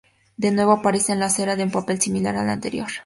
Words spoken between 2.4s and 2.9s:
anterior.